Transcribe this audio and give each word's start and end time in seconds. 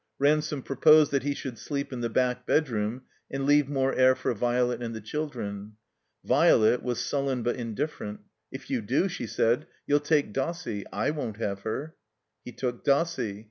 Ransome 0.17 0.63
proposed 0.63 1.11
that 1.11 1.21
he 1.21 1.35
should 1.35 1.59
sleep 1.59 1.93
in 1.93 2.01
the 2.01 2.09
back 2.09 2.47
bedroom 2.47 3.03
and 3.29 3.45
leave 3.45 3.69
more 3.69 3.93
air 3.93 4.15
for 4.15 4.33
Violet 4.33 4.81
and 4.81 4.95
the 4.95 4.99
children. 4.99 5.73
Violet 6.25 6.81
was 6.81 6.99
sullen 6.99 7.43
but 7.43 7.55
indifferent. 7.55 8.21
"If 8.51 8.71
you 8.71 8.81
do," 8.81 9.07
she 9.07 9.27
said, 9.27 9.67
"you'll 9.85 9.99
take 9.99 10.33
Dossie. 10.33 10.85
/ 10.89 10.91
won't 11.15 11.37
have 11.37 11.59
her." 11.59 11.93
He 12.43 12.51
took 12.51 12.83
Dossie. 12.83 13.39